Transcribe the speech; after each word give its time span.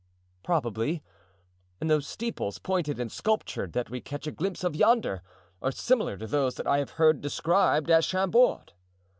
"Probably; 0.41 1.03
and 1.79 1.87
those 1.87 2.07
steeples, 2.07 2.57
pointed 2.57 2.99
and 2.99 3.11
sculptured, 3.11 3.73
that 3.73 3.91
we 3.91 4.01
catch 4.01 4.25
a 4.25 4.31
glimpse 4.31 4.63
of 4.63 4.75
yonder, 4.75 5.21
are 5.61 5.71
similar 5.71 6.17
to 6.17 6.25
those 6.25 6.55
that 6.55 6.65
I 6.65 6.79
have 6.79 6.89
heard 6.97 7.21
described 7.21 7.91
at 7.91 8.03
Chambord." 8.03 8.73